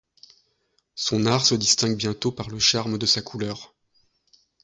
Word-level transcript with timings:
Son 0.95 1.27
art 1.27 1.45
se 1.45 1.53
distingue 1.53 1.95
bientôt 1.95 2.31
par 2.31 2.49
le 2.49 2.57
charme 2.57 2.97
de 2.97 3.05
sa 3.05 3.21
couleur. 3.21 3.75